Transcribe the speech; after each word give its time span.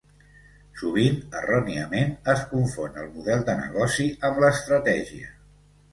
Sovint, 0.79 1.19
erròniament, 1.41 2.15
es 2.35 2.41
confon 2.53 2.97
el 3.03 3.11
model 3.19 3.47
de 3.51 3.59
negoci 3.61 4.11
amb 4.31 4.45
l’estratègia. 4.45 5.35